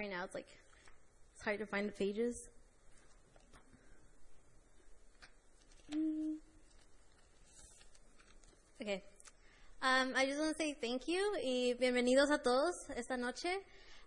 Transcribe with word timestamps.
right 0.00 0.10
now. 0.10 0.24
It's 0.24 0.34
like 0.34 0.48
it's 1.34 1.44
hard 1.44 1.58
to 1.58 1.66
find 1.66 1.86
the 1.86 1.92
pages. 1.92 2.48
Okay. 8.80 9.02
Um, 9.82 10.12
I 10.16 10.24
just 10.24 10.40
want 10.40 10.56
to 10.56 10.62
say 10.62 10.74
thank 10.80 11.06
you 11.06 11.36
y 11.42 11.74
bienvenidos 11.78 12.30
a 12.30 12.38
todos 12.38 12.86
esta 12.96 13.16
noche. 13.18 13.60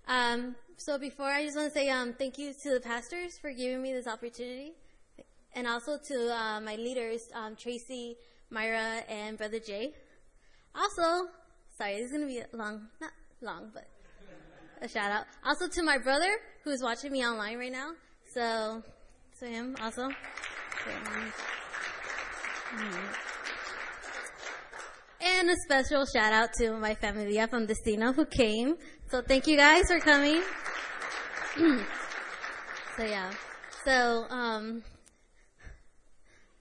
Um, 0.08 0.56
so 0.78 0.98
before 0.98 1.28
I 1.28 1.46
just 1.46 1.56
want 1.56 1.72
to 1.72 1.80
say 1.80 1.90
um, 1.90 2.14
thank 2.14 2.40
you 2.40 2.54
to 2.64 2.74
the 2.74 2.80
pastors 2.80 3.38
for 3.38 3.52
giving 3.52 3.82
me 3.82 3.94
this 3.94 4.08
opportunity, 4.08 4.74
and 5.54 5.68
also 5.68 5.98
to 5.98 6.34
uh, 6.34 6.60
my 6.60 6.76
leaders, 6.76 7.30
um, 7.36 7.56
Tracy, 7.56 8.18
Myra, 8.50 9.04
and 9.08 9.38
Brother 9.38 9.60
Jay. 9.60 9.94
Also, 10.74 11.28
sorry, 11.78 11.98
this 11.98 12.08
is 12.08 12.12
gonna 12.12 12.26
be 12.26 12.42
long, 12.52 12.88
not 13.00 13.12
long, 13.42 13.70
but 13.74 13.86
a 14.84 14.88
shout 14.88 15.12
out. 15.12 15.26
Also 15.46 15.68
to 15.68 15.82
my 15.82 15.98
brother 15.98 16.30
who's 16.64 16.82
watching 16.84 17.12
me 17.12 17.26
online 17.26 17.58
right 17.58 17.72
now. 17.72 17.92
So, 18.34 18.84
to 19.40 19.46
him 19.46 19.76
also. 19.82 20.10
And 25.22 25.50
a 25.50 25.56
special 25.66 26.06
shout 26.06 26.34
out 26.34 26.54
to 26.60 26.74
my 26.74 26.96
familia 26.96 27.48
from 27.48 27.66
Destino 27.66 28.12
who 28.12 28.26
came. 28.26 28.76
So 29.10 29.22
thank 29.22 29.48
you 29.48 29.56
guys 29.56 29.88
for 29.88 30.00
coming. 30.00 30.42
so 32.98 33.04
yeah. 33.04 33.32
So 33.86 34.26
um 34.30 34.84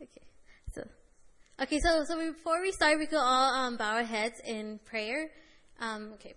okay. 0.00 0.22
So 0.74 0.82
okay, 1.62 1.80
so 1.80 2.04
so 2.04 2.16
before 2.32 2.60
we 2.60 2.70
start 2.70 2.98
we 2.98 3.06
could 3.06 3.18
all 3.18 3.54
um, 3.54 3.76
bow 3.76 3.96
our 3.96 4.04
heads 4.04 4.40
in 4.44 4.78
prayer. 4.84 5.30
Um 5.80 6.12
okay. 6.14 6.34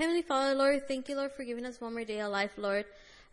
Heavenly 0.00 0.22
Father, 0.22 0.54
Lord, 0.54 0.88
thank 0.88 1.10
you, 1.10 1.16
Lord, 1.16 1.30
for 1.30 1.44
giving 1.44 1.66
us 1.66 1.78
one 1.78 1.92
more 1.92 2.06
day 2.06 2.20
of 2.20 2.32
life, 2.32 2.52
Lord. 2.56 2.86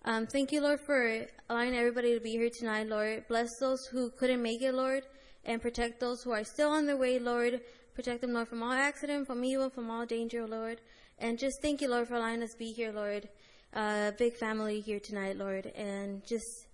Um, 0.04 0.28
thank 0.28 0.52
you, 0.52 0.60
Lord, 0.60 0.82
for 0.82 1.26
allowing 1.50 1.74
everybody 1.74 2.14
to 2.14 2.20
be 2.20 2.32
here 2.32 2.50
tonight, 2.50 2.90
Lord. 2.90 3.26
Bless 3.30 3.58
those 3.58 3.86
who 3.86 4.10
couldn't 4.10 4.42
make 4.42 4.62
it, 4.62 4.74
Lord, 4.74 5.04
and 5.46 5.62
protect 5.62 6.02
those 6.02 6.24
who 6.24 6.32
are 6.32 6.44
still 6.44 6.70
on 6.72 6.86
their 6.86 6.98
way, 6.98 7.20
Lord. 7.20 7.62
Protect 7.96 8.20
them, 8.20 8.34
Lord, 8.34 8.50
from 8.50 8.64
all 8.64 8.74
accident, 8.74 9.28
from 9.28 9.46
evil, 9.46 9.70
from 9.70 9.90
all 9.90 10.06
danger, 10.06 10.46
Lord. 10.46 10.82
And 11.20 11.40
just 11.40 11.62
thank 11.62 11.80
you, 11.80 11.88
Lord, 11.88 12.10
for 12.10 12.16
allowing 12.16 12.44
us 12.44 12.52
to 12.52 12.58
be 12.58 12.74
here, 12.74 12.92
Lord. 12.92 13.30
Uh, 13.74 14.12
big 14.18 14.34
family 14.34 14.82
here 14.82 15.00
tonight, 15.00 15.38
Lord. 15.38 15.68
And 15.68 16.22
just 16.28 16.68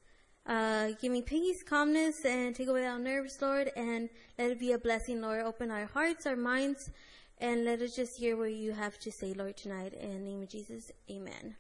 uh, 0.48 0.88
give 1.04 1.12
me 1.12 1.22
peace, 1.22 1.62
calmness, 1.62 2.26
and 2.26 2.56
take 2.56 2.68
away 2.68 2.88
our 2.88 2.98
nerves, 2.98 3.38
Lord. 3.40 3.70
And 3.76 4.10
let 4.40 4.50
it 4.50 4.60
be 4.60 4.72
a 4.72 4.80
blessing, 4.80 5.22
Lord. 5.22 5.44
Open 5.46 5.70
our 5.70 5.86
hearts, 5.86 6.26
our 6.26 6.36
minds, 6.36 6.90
and 7.40 7.66
let 7.66 7.82
us 7.82 7.96
just 7.96 8.12
hear 8.18 8.38
what 8.38 8.54
you 8.54 8.72
have 8.72 8.98
to 9.00 9.12
say, 9.12 9.34
Lord, 9.34 9.58
tonight. 9.58 9.94
In 9.94 10.12
the 10.12 10.20
name 10.20 10.44
of 10.44 10.50
Jesus, 10.50 10.92
amen. 11.10 11.56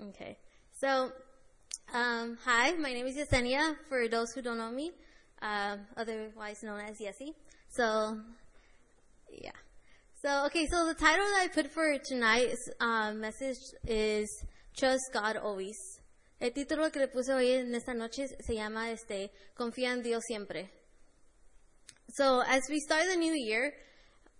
Okay. 0.00 0.36
So, 0.72 1.12
um, 1.94 2.38
hi, 2.44 2.72
my 2.72 2.92
name 2.92 3.06
is 3.06 3.16
Yesenia, 3.16 3.76
for 3.88 4.08
those 4.08 4.32
who 4.34 4.42
don't 4.42 4.58
know 4.58 4.70
me, 4.70 4.90
uh, 5.40 5.76
otherwise 5.96 6.62
known 6.62 6.80
as 6.80 6.98
Yessie. 6.98 7.34
So, 7.68 8.18
yeah. 9.30 9.50
So, 10.22 10.46
okay, 10.46 10.66
so 10.70 10.86
the 10.86 10.94
title 10.94 11.24
that 11.24 11.40
I 11.42 11.48
put 11.48 11.70
for 11.70 11.98
tonight's 11.98 12.68
uh, 12.80 13.12
message 13.12 13.58
is 13.86 14.28
Trust 14.76 15.10
God 15.12 15.36
Always. 15.36 15.76
El 16.40 16.50
título 16.50 16.92
que 16.92 17.00
le 17.00 17.08
puse 17.08 17.32
hoy 17.32 17.52
en 17.52 17.74
esta 17.74 17.94
noche 17.94 18.26
se 18.40 18.54
llama 18.54 18.90
este, 18.90 19.30
Confía 19.56 19.92
en 19.92 20.02
Dios 20.02 20.22
siempre. 20.26 20.70
So, 22.14 22.40
as 22.40 22.62
we 22.68 22.80
start 22.80 23.04
the 23.08 23.16
new 23.16 23.32
year, 23.32 23.72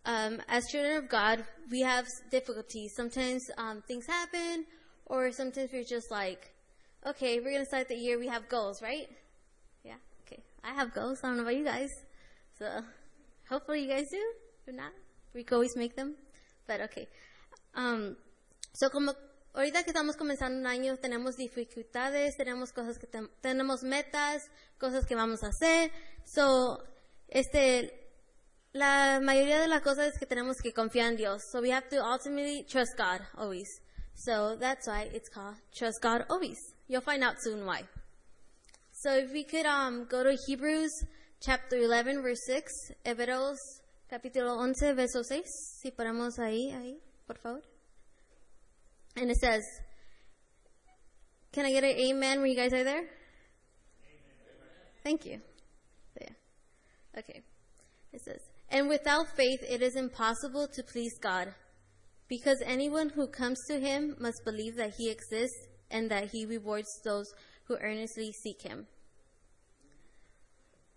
um, 0.04 0.40
as 0.48 0.64
children 0.70 0.96
of 0.96 1.08
God, 1.08 1.44
we 1.70 1.80
have 1.82 2.06
difficulties. 2.30 2.92
Sometimes 2.96 3.42
um, 3.56 3.82
things 3.86 4.06
happen, 4.06 4.66
or 5.06 5.30
sometimes 5.32 5.70
we're 5.72 5.84
just 5.84 6.10
like, 6.10 6.50
okay, 7.06 7.38
we're 7.38 7.50
going 7.50 7.62
to 7.62 7.66
start 7.66 7.88
the 7.88 7.96
year, 7.96 8.18
we 8.18 8.28
have 8.28 8.48
goals, 8.48 8.82
right? 8.82 9.08
Yeah, 9.84 9.96
okay. 10.26 10.42
I 10.64 10.74
have 10.74 10.92
goals. 10.92 11.18
I 11.22 11.28
don't 11.28 11.36
know 11.36 11.42
about 11.42 11.56
you 11.56 11.64
guys. 11.64 11.90
So 12.58 12.66
hopefully 13.48 13.82
you 13.82 13.88
guys 13.88 14.06
do. 14.10 14.22
If 14.66 14.74
not, 14.74 14.92
we 15.34 15.44
can 15.44 15.56
always 15.56 15.76
make 15.76 15.96
them. 15.96 16.14
But 16.66 16.80
okay. 16.82 17.08
Um, 17.74 18.16
so 18.72 18.88
como 18.88 19.12
ahorita 19.54 19.84
que 19.84 19.92
estamos 19.92 20.16
comenzando 20.16 20.58
un 20.58 20.66
año, 20.66 20.96
tenemos 20.96 21.36
dificultades, 21.36 22.36
tenemos 22.36 22.72
cosas 22.72 22.98
que 22.98 23.06
te 23.06 23.20
tenemos 23.40 23.82
metas, 23.82 24.42
cosas 24.78 25.04
que 25.06 25.14
vamos 25.14 25.42
a 25.42 25.48
hacer. 25.48 25.90
So, 26.24 26.82
este, 27.28 28.01
la 28.72 29.20
mayoría 29.20 29.60
de 29.60 29.68
las 29.68 29.82
cosas 29.82 30.12
es 30.12 30.18
que 30.18 30.26
tenemos 30.26 30.56
que 30.62 30.72
confiar 30.72 31.10
en 31.10 31.16
Dios. 31.16 31.42
So 31.50 31.60
we 31.60 31.70
have 31.70 31.88
to 31.90 32.02
ultimately 32.02 32.64
trust 32.64 32.96
God 32.96 33.20
always. 33.36 33.68
So 34.14 34.56
that's 34.56 34.86
why 34.86 35.10
it's 35.12 35.28
called 35.28 35.56
Trust 35.74 36.00
God 36.02 36.24
Always. 36.30 36.58
You'll 36.88 37.02
find 37.02 37.24
out 37.24 37.36
soon 37.40 37.66
why. 37.66 37.82
So 38.92 39.16
if 39.16 39.32
we 39.32 39.44
could 39.44 39.66
um, 39.66 40.06
go 40.08 40.22
to 40.22 40.36
Hebrews 40.46 40.92
chapter 41.40 41.76
11, 41.76 42.22
verse 42.22 42.40
6, 42.46 42.72
Hebreos 43.04 43.56
capítulo 44.08 44.58
11, 44.58 44.94
verso 44.94 45.22
6. 45.22 45.42
Si 45.80 45.90
ponemos 45.90 46.38
ahí, 46.38 46.72
ahí, 46.72 46.98
por 47.26 47.38
favor. 47.38 47.62
And 49.16 49.30
it 49.30 49.36
says, 49.36 49.62
can 51.52 51.66
I 51.66 51.72
get 51.72 51.84
an 51.84 51.90
amen 51.90 52.40
when 52.40 52.50
you 52.50 52.56
guys 52.56 52.72
are 52.72 52.84
there? 52.84 53.00
Amen. 53.00 53.08
Thank 55.02 55.26
you. 55.26 55.40
Yeah. 56.20 56.28
Okay. 57.18 57.42
It 58.12 58.22
says, 58.22 58.40
and 58.72 58.88
without 58.88 59.28
faith 59.36 59.60
it 59.68 59.82
is 59.82 59.94
impossible 59.94 60.66
to 60.72 60.82
please 60.82 61.16
God. 61.20 61.54
Because 62.28 62.62
anyone 62.64 63.10
who 63.10 63.28
comes 63.28 63.58
to 63.68 63.78
him 63.78 64.16
must 64.18 64.42
believe 64.44 64.76
that 64.76 64.94
he 64.96 65.10
exists 65.10 65.68
and 65.90 66.10
that 66.10 66.30
he 66.32 66.46
rewards 66.46 66.88
those 67.04 67.26
who 67.64 67.76
earnestly 67.76 68.32
seek 68.32 68.62
him. 68.62 68.86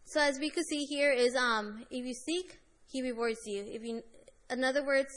So 0.06 0.22
as 0.22 0.40
we 0.40 0.50
could 0.50 0.66
see 0.66 0.86
here 0.86 1.12
is 1.12 1.36
um 1.36 1.86
if 1.92 2.06
you 2.06 2.14
seek, 2.14 2.58
he 2.88 3.02
rewards 3.02 3.42
you. 3.46 3.66
If 3.68 3.84
you 3.84 4.02
in 4.50 4.64
other 4.64 4.86
words, 4.86 5.12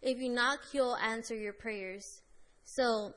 if 0.00 0.18
you 0.18 0.30
knock, 0.30 0.60
he'll 0.72 0.96
answer 1.02 1.34
your 1.34 1.54
prayers. 1.54 2.04
So 2.64 3.14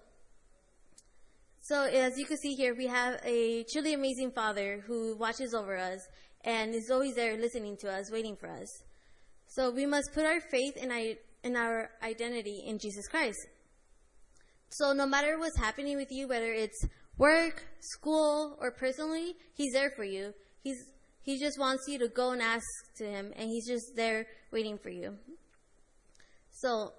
so 1.61 1.83
as 1.83 2.17
you 2.17 2.25
can 2.25 2.37
see 2.37 2.55
here, 2.55 2.73
we 2.73 2.87
have 2.87 3.19
a 3.23 3.63
truly 3.71 3.93
amazing 3.93 4.31
Father 4.31 4.83
who 4.87 5.15
watches 5.17 5.53
over 5.53 5.77
us 5.77 5.99
and 6.43 6.73
is 6.73 6.89
always 6.89 7.15
there 7.15 7.37
listening 7.37 7.77
to 7.77 7.91
us, 7.91 8.11
waiting 8.11 8.35
for 8.35 8.49
us. 8.49 8.83
So 9.47 9.71
we 9.71 9.85
must 9.85 10.13
put 10.13 10.25
our 10.25 10.39
faith 10.39 10.77
in 10.77 10.91
our, 10.91 11.15
in 11.43 11.55
our 11.55 11.89
identity 12.03 12.63
in 12.65 12.79
Jesus 12.79 13.07
Christ. 13.07 13.39
So 14.69 14.93
no 14.93 15.07
matter 15.07 15.39
what's 15.39 15.57
happening 15.57 15.97
with 15.97 16.11
you, 16.11 16.27
whether 16.27 16.53
it's 16.53 16.85
work, 17.17 17.63
school, 17.79 18.57
or 18.61 18.71
personally, 18.71 19.35
He's 19.55 19.73
there 19.73 19.91
for 19.95 20.03
you. 20.03 20.33
He's 20.63 20.77
He 21.21 21.39
just 21.39 21.59
wants 21.59 21.83
you 21.87 21.99
to 21.99 22.07
go 22.07 22.31
and 22.31 22.41
ask 22.41 22.65
to 22.97 23.05
Him, 23.05 23.33
and 23.35 23.49
He's 23.49 23.67
just 23.67 23.95
there 23.95 24.27
waiting 24.51 24.77
for 24.77 24.89
you. 24.89 25.17
So, 26.51 26.93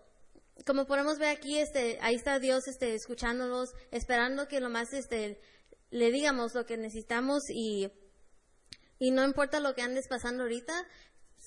como 0.67 0.85
podemos 0.85 1.19
ver 1.19 1.37
aquí, 1.37 1.59
este, 1.59 1.99
ahí 2.01 2.17
está 2.17 2.41
Dios, 2.41 2.67
este, 2.69 2.95
escuchándonos, 2.95 3.71
esperando 3.93 4.47
que 4.47 4.61
lo 4.61 4.69
más, 4.69 4.93
este, 4.93 5.39
le 5.91 6.11
digamos 6.11 6.55
lo 6.55 6.65
que 6.65 6.77
necesitamos 6.77 7.43
y, 7.51 7.91
y 9.01 9.11
no 9.11 9.25
importa 9.25 9.59
lo 9.61 9.75
que 9.75 9.81
andes 9.81 10.07
pasando 10.09 10.43
ahorita, 10.43 10.87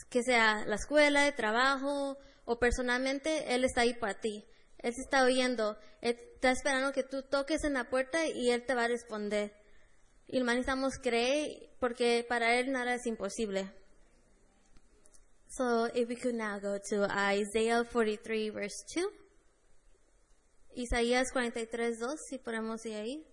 que 0.10 0.24
sea 0.24 0.66
la 0.66 0.76
escuela, 0.76 1.28
el 1.28 1.36
trabajo 1.36 2.18
o 2.46 2.60
personalmente, 2.60 3.54
Él 3.54 3.64
está 3.64 3.82
ahí 3.82 3.94
para 3.94 4.20
ti. 4.20 4.44
Él 4.80 4.94
está 4.98 5.24
oyendo, 5.24 5.78
Él 6.02 6.20
está 6.34 6.50
esperando 6.52 6.92
que 6.92 7.04
tú 7.04 7.22
toques 7.22 7.64
en 7.64 7.76
la 7.76 7.90
puerta 7.92 8.28
y 8.28 8.50
Él 8.50 8.66
te 8.66 8.74
va 8.74 8.86
a 8.86 8.88
responder. 8.88 9.54
Y 10.28 10.40
lo 10.40 10.46
necesitamos 10.46 10.98
creer 10.98 11.70
porque 11.80 12.26
para 12.28 12.60
Él 12.60 12.72
nada 12.72 12.96
es 12.96 13.06
imposible. 13.06 13.72
So 15.48 15.86
if 15.94 16.10
we 16.10 16.18
could 16.18 16.34
now 16.34 16.60
go 16.60 16.80
to 16.90 17.06
Isaiah 17.06 17.84
43 17.84 18.52
verse 18.52 18.84
2. 18.96 19.06
Isaías 20.76 21.32
43, 21.32 22.00
2, 22.00 22.20
si 22.30 22.40
ponemos 22.40 22.84
ahí. 22.86 23.24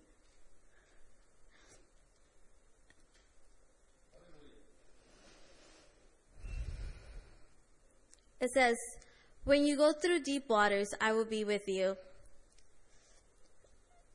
It 8.41 8.51
says, 8.51 8.77
When 9.45 9.65
you 9.65 9.77
go 9.77 9.93
through 9.93 10.21
deep 10.21 10.49
waters, 10.49 10.93
I 11.01 11.13
will 11.13 11.27
be 11.27 11.45
with 11.45 11.69
you. 11.69 11.97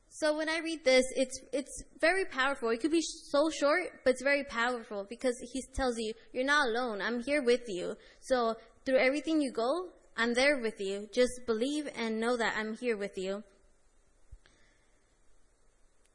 So 0.08 0.34
when 0.34 0.48
I 0.48 0.60
read 0.60 0.82
this, 0.82 1.04
it's 1.14 1.38
it's 1.52 1.82
very 2.00 2.24
powerful. 2.24 2.70
It 2.70 2.80
could 2.80 2.90
be 2.90 3.02
so 3.02 3.50
short, 3.50 4.00
but 4.02 4.12
it's 4.12 4.22
very 4.22 4.44
powerful 4.44 5.06
because 5.08 5.36
he 5.52 5.62
tells 5.74 5.98
you, 5.98 6.14
you're 6.32 6.44
not 6.44 6.68
alone. 6.68 7.02
I'm 7.02 7.22
here 7.22 7.42
with 7.42 7.68
you. 7.68 7.96
So 8.20 8.56
through 8.86 8.96
everything 8.96 9.42
you 9.42 9.52
go, 9.52 9.90
I'm 10.16 10.32
there 10.32 10.58
with 10.58 10.80
you. 10.80 11.08
Just 11.12 11.44
believe 11.46 11.90
and 11.94 12.18
know 12.18 12.34
that 12.38 12.54
I'm 12.56 12.78
here 12.78 12.96
with 12.96 13.18
you. 13.18 13.44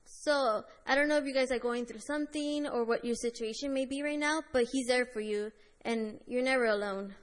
So 0.04 0.64
I 0.88 0.96
don't 0.96 1.08
know 1.08 1.18
if 1.18 1.26
you 1.26 1.34
guys 1.34 1.52
are 1.52 1.60
going 1.60 1.86
through 1.86 2.00
something 2.00 2.68
or 2.68 2.84
what 2.84 3.06
your 3.06 3.16
situation 3.16 3.72
may 3.72 3.86
be 3.86 4.02
right 4.02 4.20
now, 4.20 4.42
but 4.52 4.66
he's 4.72 4.88
there 4.88 5.06
for 5.06 5.22
you 5.22 5.52
and 5.86 6.20
you're 6.26 6.44
never 6.44 6.66
alone. 6.66 7.14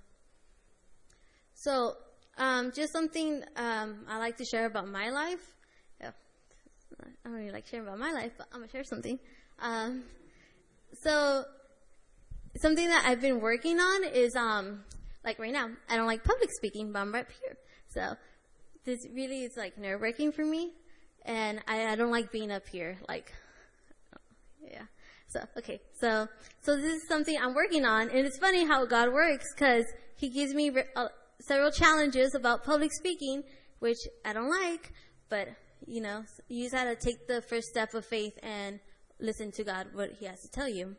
So 1.58 1.94
Um, 2.38 2.70
just 2.70 2.92
something 2.92 3.42
um, 3.56 4.06
I 4.08 4.18
like 4.18 4.36
to 4.36 4.44
share 4.44 4.66
about 4.66 4.86
my 4.86 5.10
life. 5.10 5.44
Yeah. 6.00 6.12
I 7.00 7.06
don't 7.24 7.32
really 7.34 7.50
like 7.50 7.66
sharing 7.66 7.84
about 7.84 7.98
my 7.98 8.12
life, 8.12 8.32
but 8.38 8.46
I'm 8.52 8.60
gonna 8.60 8.70
share 8.70 8.84
something. 8.84 9.18
Um, 9.58 10.04
so 11.02 11.44
something 12.62 12.88
that 12.88 13.04
I've 13.06 13.20
been 13.20 13.40
working 13.40 13.80
on 13.80 14.04
is 14.04 14.36
um, 14.36 14.84
like 15.24 15.40
right 15.40 15.52
now, 15.52 15.68
I 15.90 15.96
don't 15.96 16.06
like 16.06 16.22
public 16.22 16.50
speaking, 16.52 16.92
but 16.92 17.00
I'm 17.00 17.12
right 17.12 17.26
here. 17.42 17.56
So 17.88 18.14
this 18.84 19.00
really 19.12 19.42
is 19.42 19.56
like 19.56 19.76
nerve 19.76 20.00
wracking 20.00 20.30
for 20.30 20.44
me, 20.44 20.72
and 21.24 21.60
I, 21.66 21.88
I 21.92 21.96
don't 21.96 22.12
like 22.12 22.30
being 22.30 22.52
up 22.52 22.68
here. 22.68 22.98
Like, 23.08 23.32
yeah. 24.62 24.86
So 25.26 25.40
okay, 25.58 25.80
so 26.00 26.28
so 26.62 26.76
this 26.76 27.02
is 27.02 27.08
something 27.08 27.36
I'm 27.36 27.54
working 27.54 27.84
on, 27.84 28.10
and 28.10 28.20
it's 28.26 28.38
funny 28.38 28.64
how 28.64 28.86
God 28.86 29.12
works 29.12 29.46
because 29.54 29.86
He 30.14 30.28
gives 30.30 30.54
me 30.54 30.70
re- 30.70 30.92
uh, 30.94 31.08
several 31.40 31.70
challenges 31.70 32.34
about 32.34 32.64
public 32.64 32.92
speaking, 32.92 33.42
which 33.78 33.98
I 34.24 34.32
don't 34.32 34.50
like, 34.50 34.92
but 35.28 35.48
you 35.86 36.00
know, 36.00 36.24
you 36.48 36.64
just 36.64 36.74
have 36.74 36.98
to 36.98 37.04
take 37.04 37.26
the 37.26 37.42
first 37.42 37.68
step 37.68 37.94
of 37.94 38.04
faith 38.04 38.38
and 38.42 38.80
listen 39.20 39.52
to 39.52 39.64
God 39.64 39.88
what 39.92 40.12
He 40.18 40.26
has 40.26 40.40
to 40.40 40.48
tell 40.48 40.68
you. 40.68 40.96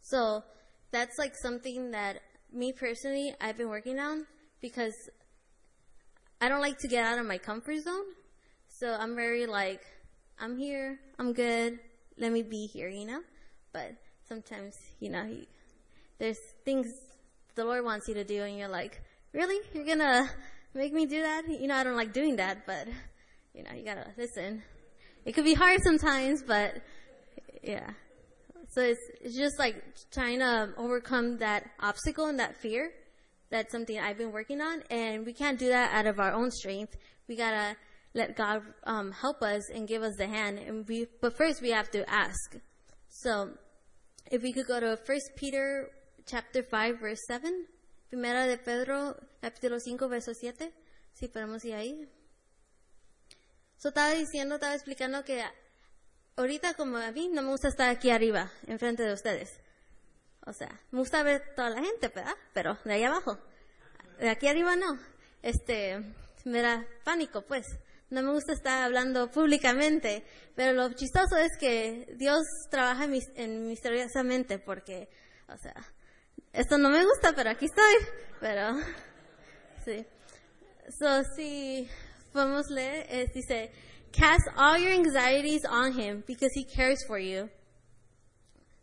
So 0.00 0.42
that's 0.90 1.18
like 1.18 1.34
something 1.36 1.90
that 1.92 2.20
me 2.52 2.72
personally 2.72 3.34
I've 3.40 3.56
been 3.56 3.68
working 3.68 3.98
on 3.98 4.26
because 4.60 4.94
I 6.40 6.48
don't 6.48 6.60
like 6.60 6.78
to 6.78 6.88
get 6.88 7.04
out 7.04 7.18
of 7.18 7.26
my 7.26 7.38
comfort 7.38 7.80
zone. 7.82 8.04
So 8.68 8.92
I'm 8.92 9.14
very 9.14 9.46
like, 9.46 9.82
I'm 10.38 10.56
here, 10.56 10.98
I'm 11.18 11.32
good, 11.32 11.78
let 12.18 12.32
me 12.32 12.42
be 12.42 12.66
here, 12.66 12.88
you 12.88 13.06
know? 13.06 13.20
But 13.72 13.92
sometimes, 14.28 14.74
you 14.98 15.10
know, 15.10 15.24
you, 15.24 15.46
there's 16.18 16.38
things 16.64 16.86
the 17.54 17.64
Lord 17.64 17.84
wants 17.84 18.08
you 18.08 18.14
to 18.14 18.24
do 18.24 18.42
and 18.42 18.58
you're 18.58 18.68
like, 18.68 19.00
really? 19.32 19.60
You're 19.74 19.84
gonna 19.84 20.30
make 20.74 20.92
me 20.92 21.06
do 21.06 21.22
that? 21.22 21.48
You 21.48 21.66
know, 21.66 21.76
I 21.76 21.84
don't 21.84 21.96
like 21.96 22.12
doing 22.12 22.36
that, 22.36 22.66
but, 22.66 22.88
you 23.54 23.62
know, 23.62 23.70
you 23.74 23.84
gotta 23.84 24.06
listen. 24.16 24.62
It 25.24 25.32
could 25.32 25.44
be 25.44 25.54
hard 25.54 25.80
sometimes, 25.82 26.42
but, 26.42 26.82
yeah. 27.62 27.90
So 28.70 28.80
it's, 28.80 29.00
it's 29.20 29.36
just 29.36 29.58
like 29.58 29.82
trying 30.10 30.38
to 30.38 30.72
overcome 30.76 31.38
that 31.38 31.68
obstacle 31.80 32.26
and 32.26 32.38
that 32.38 32.56
fear. 32.56 32.90
That's 33.50 33.70
something 33.70 33.98
I've 33.98 34.16
been 34.16 34.32
working 34.32 34.62
on, 34.62 34.82
and 34.90 35.26
we 35.26 35.34
can't 35.34 35.58
do 35.58 35.68
that 35.68 35.92
out 35.92 36.06
of 36.06 36.18
our 36.18 36.32
own 36.32 36.50
strength. 36.50 36.96
We 37.28 37.36
gotta 37.36 37.76
let 38.14 38.34
God 38.34 38.62
um, 38.84 39.12
help 39.12 39.42
us 39.42 39.68
and 39.70 39.86
give 39.86 40.02
us 40.02 40.14
the 40.16 40.26
hand. 40.26 40.58
And 40.58 40.88
we, 40.88 41.06
but 41.20 41.36
first 41.36 41.60
we 41.60 41.70
have 41.70 41.90
to 41.90 42.08
ask. 42.08 42.56
So, 43.08 43.50
if 44.30 44.42
we 44.42 44.52
could 44.54 44.66
go 44.66 44.80
to 44.80 44.96
First 44.96 45.32
Peter 45.36 45.90
chapter 46.26 46.62
five 46.62 47.00
verse 47.00 47.18
seven, 47.28 47.66
Primera 48.12 48.46
de 48.46 48.58
Pedro 48.58 49.16
capítulo 49.40 49.80
5 49.80 50.06
verso 50.06 50.34
7, 50.34 50.70
si 51.14 51.28
podemos 51.28 51.64
ir 51.64 51.72
ahí. 51.72 52.06
So 53.78 53.88
estaba 53.88 54.10
diciendo, 54.10 54.56
estaba 54.56 54.74
explicando 54.74 55.24
que 55.24 55.42
ahorita 56.36 56.74
como 56.74 56.98
a 56.98 57.10
mí 57.10 57.30
no 57.32 57.40
me 57.40 57.48
gusta 57.48 57.68
estar 57.68 57.88
aquí 57.88 58.10
arriba, 58.10 58.52
enfrente 58.66 59.02
de 59.02 59.14
ustedes. 59.14 59.58
O 60.44 60.52
sea, 60.52 60.78
me 60.90 60.98
gusta 60.98 61.22
ver 61.22 61.54
toda 61.56 61.70
la 61.70 61.82
gente, 61.82 62.08
¿verdad? 62.08 62.34
Pero 62.52 62.76
de 62.84 62.92
ahí 62.92 63.02
abajo. 63.02 63.38
De 64.18 64.28
aquí 64.28 64.46
arriba 64.46 64.76
no. 64.76 64.98
Este, 65.40 66.04
me 66.44 66.60
da 66.60 66.86
pánico, 67.04 67.40
pues. 67.46 67.64
No 68.10 68.20
me 68.20 68.32
gusta 68.32 68.52
estar 68.52 68.82
hablando 68.82 69.30
públicamente. 69.30 70.22
Pero 70.54 70.74
lo 70.74 70.92
chistoso 70.92 71.38
es 71.38 71.56
que 71.58 72.14
Dios 72.18 72.42
trabaja 72.70 73.06
en, 73.06 73.14
en 73.36 73.68
misteriosamente 73.68 74.58
porque, 74.58 75.08
o 75.48 75.56
sea, 75.56 75.74
esto 76.52 76.76
no 76.78 76.90
me 76.90 77.04
gusta, 77.04 77.32
pero 77.34 77.50
aquí 77.50 77.66
estoy. 77.66 78.08
Pero, 78.40 78.80
sí. 79.84 80.04
So, 80.98 81.22
si 81.36 81.88
podemos 82.32 82.68
leer, 82.68 83.06
es, 83.08 83.32
dice, 83.32 83.70
Cast 84.12 84.42
all 84.56 84.78
your 84.78 84.92
anxieties 84.92 85.64
on 85.64 85.92
him 85.92 86.22
because 86.26 86.52
he 86.54 86.64
cares 86.64 87.02
for 87.06 87.18
you. 87.18 87.48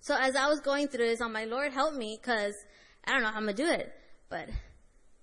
So 0.01 0.15
as 0.15 0.35
I 0.35 0.47
was 0.47 0.59
going 0.59 0.87
through 0.87 1.05
this, 1.05 1.21
I'm 1.21 1.33
like, 1.33 1.49
Lord, 1.49 1.71
help 1.71 1.93
me 1.93 2.17
because 2.19 2.53
I 3.05 3.11
don't 3.11 3.21
know 3.21 3.29
how 3.29 3.37
I'm 3.37 3.43
going 3.43 3.55
to 3.55 3.63
do 3.63 3.69
it. 3.69 3.93
But 4.29 4.49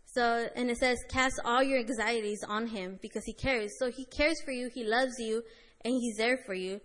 so, 0.04 0.48
and 0.54 0.70
it 0.70 0.78
says, 0.78 0.98
cast 1.08 1.40
all 1.44 1.62
your 1.62 1.78
anxieties 1.78 2.40
on 2.46 2.68
him 2.68 2.98
because 3.02 3.24
he 3.24 3.32
cares. 3.32 3.72
So 3.78 3.90
he 3.90 4.04
cares 4.04 4.40
for 4.44 4.52
you, 4.52 4.70
he 4.72 4.84
loves 4.84 5.14
you, 5.18 5.42
and 5.84 5.94
he's 5.94 6.16
there 6.16 6.38
for 6.46 6.54
you. 6.54 6.80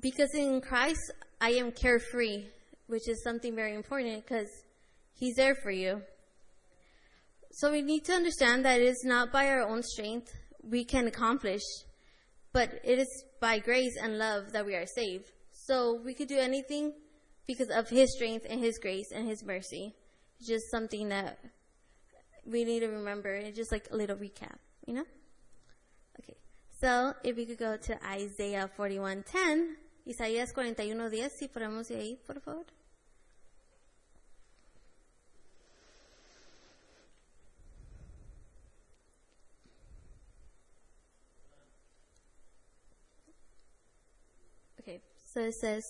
Because 0.00 0.30
in 0.34 0.60
Christ, 0.60 1.12
I 1.40 1.50
am 1.50 1.70
carefree, 1.70 2.46
which 2.86 3.08
is 3.08 3.22
something 3.22 3.54
very 3.54 3.74
important 3.74 4.24
because 4.24 4.48
he's 5.14 5.36
there 5.36 5.54
for 5.54 5.70
you. 5.70 6.02
So 7.52 7.70
we 7.70 7.82
need 7.82 8.04
to 8.06 8.12
understand 8.12 8.64
that 8.64 8.80
it 8.80 8.86
is 8.86 9.04
not 9.04 9.30
by 9.30 9.48
our 9.48 9.62
own 9.62 9.82
strength 9.82 10.32
we 10.62 10.84
can 10.84 11.06
accomplish, 11.06 11.62
but 12.52 12.70
it 12.84 12.98
is 12.98 13.24
by 13.40 13.58
grace 13.58 13.96
and 14.00 14.18
love 14.18 14.52
that 14.52 14.64
we 14.64 14.74
are 14.74 14.86
saved. 14.86 15.26
So 15.52 16.00
we 16.04 16.14
could 16.14 16.28
do 16.28 16.38
anything 16.38 16.94
because 17.46 17.68
of 17.68 17.88
His 17.88 18.14
strength 18.14 18.46
and 18.48 18.60
His 18.60 18.78
grace 18.78 19.10
and 19.14 19.28
His 19.28 19.44
mercy. 19.44 19.94
It's 20.38 20.48
just 20.48 20.70
something 20.70 21.08
that 21.10 21.38
we 22.44 22.64
need 22.64 22.80
to 22.80 22.88
remember. 22.88 23.34
It's 23.34 23.56
just 23.56 23.72
like 23.72 23.88
a 23.90 23.96
little 23.96 24.16
recap, 24.16 24.56
you 24.86 24.94
know? 24.94 25.04
Okay. 26.20 26.36
So 26.80 27.14
if 27.22 27.36
we 27.36 27.46
could 27.46 27.58
go 27.58 27.76
to 27.76 28.06
Isaiah 28.06 28.70
41:10, 28.78 29.76
Isaías 30.04 30.52
41:10, 30.52 31.30
si 31.30 31.48
podemos 31.48 31.90
ir 31.90 31.98
ahí, 31.98 32.16
por 32.26 32.40
favor. 32.40 32.66
Okay, 44.80 45.00
so 45.32 45.40
it 45.40 45.54
says, 45.54 45.84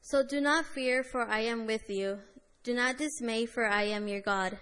So 0.00 0.22
do 0.22 0.40
not 0.40 0.64
fear, 0.66 1.02
for 1.02 1.22
I 1.22 1.40
am 1.40 1.66
with 1.66 1.90
you. 1.90 2.20
Do 2.62 2.74
not 2.74 2.98
dismay, 2.98 3.46
for 3.46 3.66
I 3.66 3.84
am 3.84 4.06
your 4.06 4.20
God. 4.20 4.58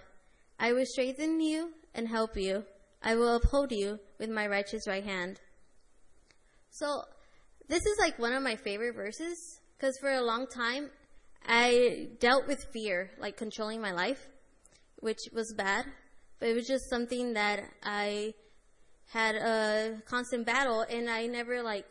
I 0.59 0.73
will 0.73 0.85
strengthen 0.85 1.39
you 1.39 1.73
and 1.93 2.07
help 2.07 2.35
you. 2.35 2.65
I 3.03 3.15
will 3.15 3.35
uphold 3.35 3.71
you 3.71 3.99
with 4.17 4.29
my 4.29 4.47
righteous 4.47 4.87
right 4.87 5.03
hand. 5.03 5.39
So, 6.71 7.03
this 7.67 7.85
is 7.85 7.97
like 7.99 8.19
one 8.19 8.33
of 8.33 8.43
my 8.43 8.55
favorite 8.55 8.95
verses 8.95 9.59
because 9.77 9.97
for 9.99 10.11
a 10.11 10.21
long 10.21 10.47
time 10.47 10.89
I 11.45 12.09
dealt 12.19 12.47
with 12.47 12.65
fear, 12.73 13.11
like 13.19 13.37
controlling 13.37 13.81
my 13.81 13.91
life, 13.91 14.27
which 14.99 15.19
was 15.33 15.53
bad, 15.57 15.85
but 16.39 16.49
it 16.49 16.55
was 16.55 16.67
just 16.67 16.89
something 16.89 17.33
that 17.33 17.61
I 17.83 18.33
had 19.09 19.35
a 19.35 20.01
constant 20.05 20.45
battle 20.45 20.85
and 20.89 21.09
I 21.09 21.27
never 21.27 21.61
like 21.61 21.85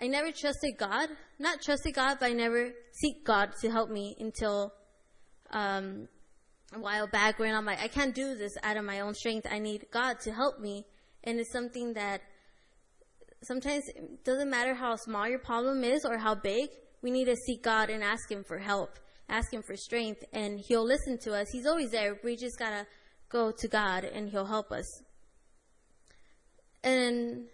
I 0.00 0.06
never 0.06 0.30
trusted 0.30 0.76
God. 0.78 1.08
Not 1.38 1.60
trusted 1.60 1.94
God, 1.94 2.18
but 2.20 2.30
I 2.30 2.32
never 2.32 2.70
seek 2.92 3.24
God 3.24 3.50
to 3.62 3.70
help 3.70 3.90
me 3.90 4.16
until 4.20 4.72
um, 5.50 6.08
a 6.72 6.78
while 6.78 7.08
back 7.08 7.38
when 7.38 7.54
I'm 7.54 7.64
like, 7.64 7.80
I 7.82 7.88
can't 7.88 8.14
do 8.14 8.36
this 8.36 8.52
out 8.62 8.76
of 8.76 8.84
my 8.84 9.00
own 9.00 9.14
strength. 9.14 9.46
I 9.50 9.58
need 9.58 9.86
God 9.90 10.20
to 10.20 10.32
help 10.32 10.60
me. 10.60 10.86
And 11.24 11.40
it's 11.40 11.52
something 11.52 11.94
that 11.94 12.20
sometimes 13.42 13.84
it 13.88 14.24
doesn't 14.24 14.50
matter 14.50 14.74
how 14.74 14.96
small 14.96 15.28
your 15.28 15.38
problem 15.38 15.84
is 15.84 16.04
or 16.04 16.18
how 16.18 16.34
big, 16.34 16.70
we 17.02 17.10
need 17.10 17.26
to 17.26 17.36
seek 17.36 17.62
God 17.62 17.90
and 17.90 18.02
ask 18.02 18.30
Him 18.30 18.44
for 18.44 18.58
help, 18.58 18.98
ask 19.28 19.52
Him 19.52 19.62
for 19.62 19.76
strength, 19.76 20.24
and 20.32 20.60
He'll 20.60 20.84
listen 20.86 21.18
to 21.24 21.34
us. 21.34 21.46
He's 21.52 21.66
always 21.66 21.90
there. 21.90 22.18
We 22.24 22.36
just 22.36 22.58
gotta 22.58 22.86
go 23.28 23.52
to 23.56 23.68
God 23.68 24.04
and 24.04 24.28
He'll 24.28 24.46
help 24.46 24.72
us. 24.72 25.02
And 26.82 27.46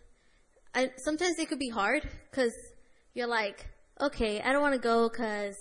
I, 0.75 0.91
sometimes 1.05 1.39
it 1.39 1.49
could 1.49 1.59
be 1.59 1.71
hard 1.71 2.09
because 2.31 2.53
you're 3.15 3.27
like, 3.27 3.67
okay, 4.01 4.41
I 4.41 4.53
don't 4.53 4.63
want 4.63 4.75
to 4.75 4.81
go 4.81 5.09
because 5.09 5.55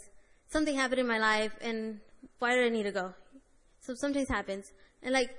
something 0.49 0.75
happened 0.75 0.99
in 0.99 1.07
my 1.07 1.19
life 1.19 1.53
and 1.61 1.99
why 2.39 2.55
do 2.55 2.63
I 2.63 2.69
need 2.69 2.83
to 2.83 2.91
go? 2.91 3.13
So 3.81 3.93
sometimes 3.95 4.27
happens. 4.29 4.71
And 5.01 5.13
like 5.13 5.29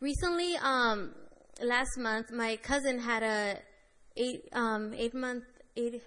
recently, 0.00 0.56
um, 0.56 1.14
last 1.62 1.96
month, 1.98 2.30
my 2.32 2.56
cousin 2.56 2.98
had 2.98 3.22
a 3.22 3.58
eight, 4.16 4.48
um, 4.52 4.94
eight 4.94 5.14
month, 5.14 5.44
eight, 5.76 6.02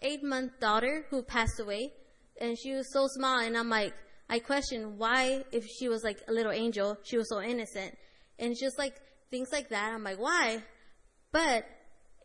eight 0.00 0.22
month 0.22 0.58
daughter 0.60 1.06
who 1.10 1.22
passed 1.22 1.60
away 1.60 1.92
and 2.40 2.58
she 2.58 2.72
was 2.72 2.92
so 2.92 3.06
small 3.08 3.38
and 3.38 3.56
I'm 3.56 3.68
like, 3.68 3.94
I 4.28 4.40
question 4.40 4.98
why, 4.98 5.44
if 5.52 5.66
she 5.66 5.88
was 5.88 6.02
like 6.02 6.18
a 6.28 6.32
little 6.32 6.52
angel, 6.52 6.98
she 7.04 7.16
was 7.16 7.28
so 7.28 7.40
innocent. 7.40 7.96
And 8.38 8.54
just 8.58 8.78
like 8.78 8.94
things 9.30 9.48
like 9.52 9.68
that. 9.70 9.92
I'm 9.92 10.02
like, 10.02 10.18
why? 10.18 10.62
But 11.32 11.64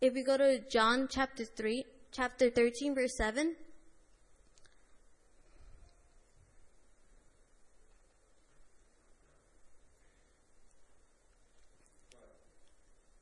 if 0.01 0.13
we 0.13 0.23
go 0.23 0.37
to 0.37 0.59
John 0.69 1.07
chapter 1.09 1.45
3, 1.45 1.85
chapter 2.11 2.49
13, 2.49 2.95
verse 2.95 3.15
7, 3.17 3.55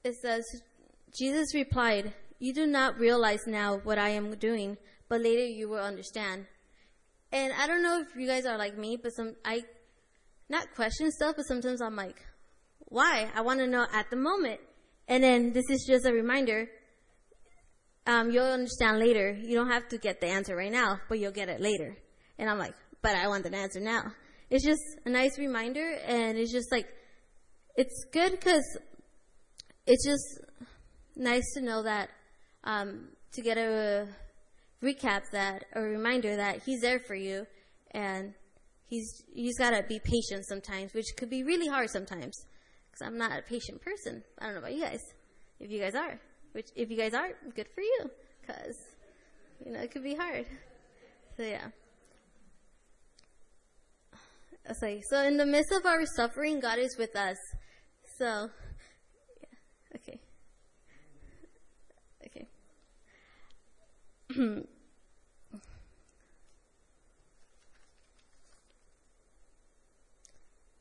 it 0.05 0.15
says, 0.15 0.45
Jesus 1.17 1.53
replied, 1.53 2.13
You 2.39 2.53
do 2.53 2.67
not 2.67 2.99
realize 2.99 3.47
now 3.47 3.77
what 3.83 3.97
I 3.97 4.09
am 4.09 4.35
doing, 4.35 4.77
but 5.07 5.21
later 5.21 5.45
you 5.45 5.69
will 5.69 5.83
understand. 5.83 6.45
And 7.31 7.53
I 7.53 7.67
don't 7.67 7.83
know 7.83 8.01
if 8.01 8.15
you 8.15 8.27
guys 8.27 8.45
are 8.45 8.57
like 8.57 8.77
me, 8.77 8.97
but 9.01 9.11
some 9.11 9.35
I 9.45 9.63
not 10.49 10.73
question 10.75 11.11
stuff, 11.11 11.35
but 11.35 11.45
sometimes 11.45 11.81
I'm 11.81 11.95
like, 11.95 12.25
why? 12.79 13.29
I 13.35 13.41
want 13.41 13.59
to 13.59 13.67
know 13.67 13.85
at 13.93 14.09
the 14.09 14.15
moment. 14.15 14.59
And 15.07 15.23
then 15.23 15.53
this 15.53 15.65
is 15.69 15.85
just 15.87 16.05
a 16.05 16.11
reminder. 16.11 16.67
Um, 18.07 18.31
you'll 18.31 18.45
understand 18.45 18.99
later. 18.99 19.31
You 19.31 19.55
don't 19.55 19.69
have 19.69 19.87
to 19.89 19.97
get 19.97 20.21
the 20.21 20.27
answer 20.27 20.55
right 20.55 20.71
now, 20.71 20.99
but 21.07 21.19
you'll 21.19 21.31
get 21.31 21.49
it 21.49 21.61
later. 21.61 21.95
And 22.39 22.49
I'm 22.49 22.57
like, 22.57 22.73
but 23.01 23.15
I 23.15 23.27
want 23.27 23.43
the 23.43 23.55
answer 23.55 23.79
now. 23.79 24.11
It's 24.49 24.65
just 24.65 24.81
a 25.05 25.09
nice 25.09 25.37
reminder, 25.37 25.87
and 26.07 26.37
it's 26.37 26.51
just 26.51 26.71
like, 26.71 26.87
it's 27.75 28.05
good 28.11 28.31
because 28.31 28.65
it's 29.85 30.05
just 30.05 30.41
nice 31.19 31.53
to 31.53 31.61
know 31.61 31.83
that, 31.83 32.09
um, 32.63 33.09
to 33.33 33.41
get 33.41 33.57
a 33.57 34.07
recap 34.81 35.29
that, 35.31 35.65
a 35.75 35.81
reminder 35.81 36.35
that 36.35 36.63
He's 36.63 36.81
there 36.81 36.99
for 36.99 37.15
you, 37.15 37.45
and 37.91 38.33
He's, 38.87 39.23
He's 39.33 39.57
gotta 39.57 39.83
be 39.87 39.99
patient 39.99 40.47
sometimes, 40.47 40.93
which 40.93 41.05
could 41.17 41.29
be 41.29 41.43
really 41.43 41.67
hard 41.67 41.89
sometimes. 41.89 42.45
Because 42.89 43.05
I'm 43.05 43.17
not 43.17 43.37
a 43.37 43.41
patient 43.43 43.81
person. 43.81 44.23
I 44.39 44.45
don't 44.45 44.55
know 44.55 44.59
about 44.61 44.73
you 44.73 44.81
guys. 44.81 45.01
If 45.59 45.69
you 45.69 45.79
guys 45.79 45.93
are. 45.93 46.19
Which, 46.53 46.69
if 46.75 46.89
you 46.89 46.97
guys 46.97 47.13
are, 47.13 47.29
good 47.55 47.67
for 47.75 47.81
you. 47.81 48.09
Because, 48.41 48.75
you 49.63 49.71
know, 49.73 49.79
it 49.81 49.91
could 49.91 50.03
be 50.03 50.15
hard. 50.15 50.45
So, 51.37 51.43
yeah. 51.43 51.67
Okay, 54.71 55.01
so 55.09 55.21
in 55.23 55.37
the 55.37 55.45
midst 55.45 55.71
of 55.71 55.85
our 55.85 56.05
suffering, 56.05 56.59
God 56.59 56.79
is 56.79 56.95
with 56.97 57.15
us. 57.15 57.37
So, 58.17 58.49
yeah, 59.41 59.95
okay. 59.95 60.19
Okay. 62.25 62.47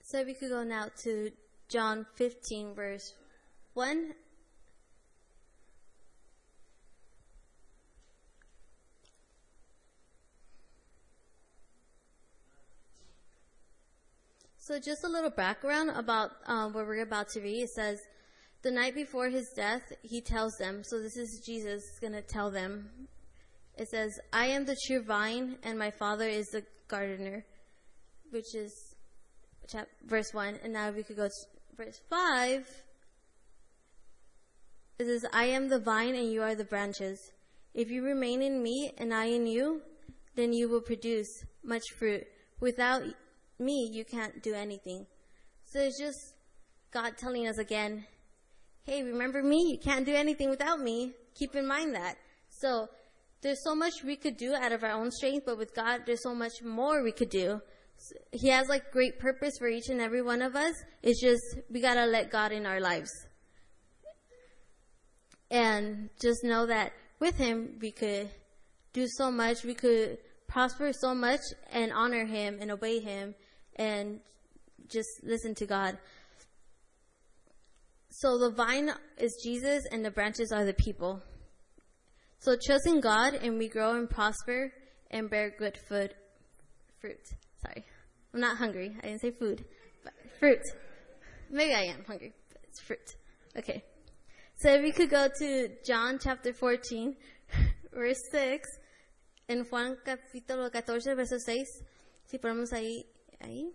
so 0.02 0.22
we 0.24 0.34
could 0.34 0.50
go 0.50 0.62
now 0.64 0.88
to 1.02 1.30
John 1.68 2.06
15, 2.16 2.74
verse 2.74 3.14
1. 3.74 4.14
So, 14.68 14.78
just 14.78 15.02
a 15.02 15.08
little 15.08 15.30
background 15.30 15.92
about 15.94 16.32
um, 16.44 16.74
what 16.74 16.86
we're 16.86 17.02
about 17.02 17.30
to 17.30 17.40
read. 17.40 17.62
It 17.62 17.70
says, 17.70 18.02
The 18.62 18.70
night 18.70 18.94
before 18.94 19.28
his 19.28 19.52
death, 19.54 19.82
he 20.02 20.20
tells 20.20 20.56
them, 20.58 20.82
so 20.84 21.00
this 21.00 21.16
is 21.16 21.42
Jesus 21.46 21.82
going 22.00 22.12
to 22.12 22.22
tell 22.22 22.50
them. 22.50 22.90
It 23.76 23.88
says, 23.88 24.18
I 24.32 24.46
am 24.46 24.64
the 24.64 24.76
true 24.86 25.02
vine, 25.02 25.58
and 25.62 25.78
my 25.78 25.92
Father 25.92 26.26
is 26.28 26.46
the 26.48 26.64
gardener, 26.88 27.44
which 28.30 28.54
is 28.54 28.72
chap- 29.68 29.88
verse 30.04 30.32
1. 30.32 30.58
And 30.64 30.72
now 30.72 30.90
we 30.90 31.04
could 31.04 31.16
go 31.16 31.28
to 31.28 31.34
verse 31.76 32.00
5, 32.10 32.66
it 34.98 35.06
says, 35.06 35.24
I 35.32 35.44
am 35.44 35.68
the 35.68 35.78
vine 35.78 36.16
and 36.16 36.32
you 36.32 36.42
are 36.42 36.56
the 36.56 36.64
branches. 36.64 37.30
If 37.72 37.88
you 37.88 38.02
remain 38.02 38.42
in 38.42 38.60
me 38.60 38.92
and 38.98 39.14
I 39.14 39.26
in 39.26 39.46
you, 39.46 39.80
then 40.34 40.52
you 40.52 40.68
will 40.68 40.80
produce 40.80 41.28
much 41.62 41.84
fruit. 41.96 42.26
Without 42.58 43.02
me, 43.60 43.90
you 43.92 44.04
can't 44.04 44.42
do 44.42 44.54
anything. 44.54 45.06
So 45.66 45.78
it's 45.78 46.00
just 46.00 46.18
God 46.90 47.16
telling 47.16 47.46
us 47.46 47.58
again, 47.58 48.06
hey, 48.88 49.02
remember 49.02 49.42
me? 49.42 49.70
You 49.72 49.78
can't 49.78 50.06
do 50.06 50.14
anything 50.14 50.50
without 50.50 50.80
me. 50.80 51.12
Keep 51.34 51.54
in 51.56 51.66
mind 51.66 51.94
that. 51.94 52.16
So 52.48 52.88
there's 53.42 53.62
so 53.62 53.74
much 53.74 54.02
we 54.04 54.16
could 54.16 54.36
do 54.36 54.54
out 54.54 54.72
of 54.72 54.82
our 54.82 54.92
own 54.92 55.10
strength, 55.10 55.44
but 55.46 55.58
with 55.58 55.74
God, 55.74 56.00
there's 56.06 56.22
so 56.22 56.34
much 56.34 56.62
more 56.62 57.02
we 57.02 57.12
could 57.12 57.30
do 57.30 57.60
he 58.32 58.48
has 58.48 58.68
like 58.68 58.90
great 58.90 59.18
purpose 59.18 59.54
for 59.58 59.68
each 59.68 59.88
and 59.88 60.00
every 60.00 60.22
one 60.22 60.42
of 60.42 60.54
us. 60.56 60.74
It's 61.02 61.20
just 61.20 61.42
we 61.70 61.80
gotta 61.80 62.06
let 62.06 62.30
God 62.30 62.52
in 62.52 62.66
our 62.66 62.80
lives. 62.80 63.10
And 65.50 66.10
just 66.20 66.44
know 66.44 66.66
that 66.66 66.92
with 67.20 67.36
him 67.36 67.78
we 67.80 67.90
could 67.90 68.30
do 68.92 69.06
so 69.16 69.30
much, 69.30 69.64
we 69.64 69.74
could 69.74 70.18
prosper 70.46 70.92
so 70.92 71.14
much 71.14 71.40
and 71.72 71.92
honor 71.92 72.24
him 72.24 72.58
and 72.60 72.70
obey 72.70 73.00
him 73.00 73.34
and 73.76 74.20
just 74.88 75.08
listen 75.22 75.54
to 75.56 75.66
God. 75.66 75.98
So 78.10 78.38
the 78.38 78.50
vine 78.50 78.90
is 79.18 79.40
Jesus 79.44 79.84
and 79.90 80.04
the 80.04 80.10
branches 80.10 80.52
are 80.52 80.64
the 80.64 80.74
people. 80.74 81.22
So 82.40 82.56
in 82.86 83.00
God 83.00 83.34
and 83.34 83.58
we 83.58 83.68
grow 83.68 83.96
and 83.96 84.08
prosper 84.08 84.72
and 85.10 85.28
bear 85.28 85.50
good 85.50 85.76
food, 85.88 86.14
fruit. 87.00 87.20
Sorry. 87.62 87.84
I'm 88.32 88.40
not 88.40 88.56
hungry. 88.56 88.96
I 89.02 89.08
didn't 89.08 89.20
say 89.20 89.30
food. 89.30 89.64
But 90.04 90.12
fruit. 90.38 90.62
Maybe 91.50 91.74
I 91.74 91.84
am 91.84 92.04
hungry, 92.06 92.32
but 92.52 92.60
it's 92.64 92.80
fruit. 92.80 93.16
Okay. 93.56 93.82
So 94.56 94.70
if 94.70 94.82
we 94.82 94.92
could 94.92 95.10
go 95.10 95.28
to 95.38 95.68
John 95.86 96.18
chapter 96.22 96.52
14, 96.52 97.16
verse 97.92 98.20
6, 98.30 98.68
en 99.48 99.64
Juan 99.64 99.96
capítulo 100.04 100.70
14, 100.70 101.14
verso 101.14 101.38
6, 101.38 101.66
si 102.26 102.38
ponemos 102.38 102.72
ahí, 102.72 103.04
ahí. 103.40 103.72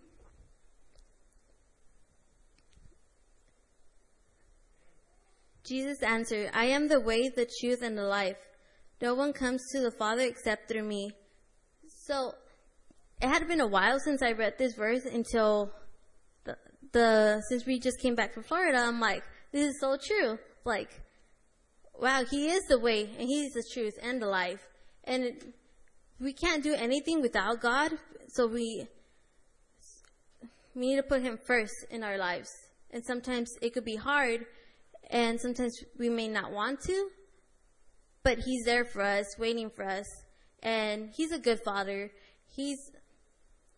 Jesus 5.64 6.02
answered, 6.02 6.50
I 6.52 6.66
am 6.66 6.88
the 6.88 7.00
way, 7.00 7.28
the 7.28 7.48
truth, 7.60 7.80
and 7.82 7.96
the 7.96 8.04
life. 8.04 8.36
No 9.00 9.14
one 9.14 9.32
comes 9.32 9.62
to 9.72 9.80
the 9.80 9.90
Father 9.90 10.22
except 10.22 10.68
through 10.68 10.84
me. 10.84 11.10
So, 12.06 12.34
it 13.20 13.28
had 13.28 13.48
been 13.48 13.60
a 13.60 13.66
while 13.66 13.98
since 13.98 14.22
I 14.22 14.32
read 14.32 14.58
this 14.58 14.74
verse 14.74 15.04
until 15.04 15.72
the, 16.44 16.56
the 16.92 17.42
since 17.48 17.64
we 17.66 17.80
just 17.80 18.00
came 18.00 18.14
back 18.14 18.34
from 18.34 18.42
Florida. 18.42 18.78
I'm 18.78 19.00
like, 19.00 19.22
this 19.52 19.70
is 19.70 19.80
so 19.80 19.96
true. 19.96 20.38
Like, 20.64 20.90
wow, 21.98 22.24
He 22.30 22.48
is 22.48 22.62
the 22.68 22.78
way 22.78 23.08
and 23.18 23.28
He's 23.28 23.52
the 23.52 23.64
truth 23.72 23.94
and 24.02 24.20
the 24.20 24.26
life, 24.26 24.66
and 25.04 25.24
it, 25.24 25.44
we 26.20 26.32
can't 26.32 26.62
do 26.62 26.74
anything 26.74 27.22
without 27.22 27.60
God. 27.60 27.92
So 28.28 28.46
we 28.46 28.86
we 30.74 30.88
need 30.88 30.96
to 30.96 31.02
put 31.02 31.22
Him 31.22 31.38
first 31.46 31.74
in 31.90 32.02
our 32.02 32.18
lives. 32.18 32.50
And 32.90 33.04
sometimes 33.04 33.50
it 33.60 33.74
could 33.74 33.84
be 33.84 33.96
hard, 33.96 34.46
and 35.10 35.40
sometimes 35.40 35.82
we 35.98 36.08
may 36.08 36.28
not 36.28 36.52
want 36.52 36.80
to, 36.82 37.08
but 38.22 38.38
He's 38.38 38.64
there 38.64 38.84
for 38.84 39.02
us, 39.02 39.26
waiting 39.38 39.70
for 39.70 39.84
us, 39.84 40.06
and 40.62 41.10
He's 41.14 41.32
a 41.32 41.38
good 41.38 41.60
Father. 41.64 42.10
He's 42.48 42.78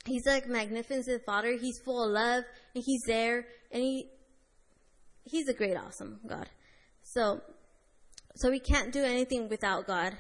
He's 0.07 0.25
like 0.25 0.49
magnificent 0.49 1.25
father. 1.25 1.57
He's 1.61 1.81
full 1.85 2.05
of 2.05 2.13
love 2.13 2.45
and 2.75 2.85
he's 2.85 3.03
there 3.07 3.47
and 3.73 3.83
he 3.83 4.09
he's 5.25 5.49
a 5.49 5.55
great 5.55 5.77
awesome 5.77 6.21
God. 6.27 6.49
So 7.03 7.41
so 8.37 8.51
we 8.51 8.61
can't 8.61 8.93
do 8.93 9.03
anything 9.03 9.49
without 9.49 9.87
God. 9.87 10.13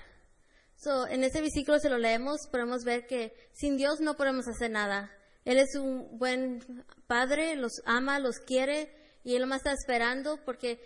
So 0.76 1.06
en 1.06 1.22
ese 1.22 1.40
versículo 1.40 1.78
se 1.78 1.88
lo 1.88 1.98
leemos, 1.98 2.48
podemos 2.52 2.84
ver 2.84 3.06
que 3.06 3.32
sin 3.52 3.76
Dios 3.76 4.00
no 4.00 4.14
podemos 4.14 4.48
hacer 4.48 4.70
nada. 4.70 5.10
Él 5.44 5.58
es 5.58 5.76
un 5.76 6.18
buen 6.18 6.84
padre, 7.06 7.54
los 7.54 7.80
ama, 7.86 8.18
los 8.18 8.40
quiere 8.40 8.90
y 9.22 9.36
él 9.36 9.46
más 9.46 9.58
está 9.58 9.72
esperando 9.72 10.38
porque 10.44 10.80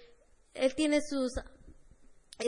él 0.55 0.75
tiene 0.75 1.01
sus 1.03 1.33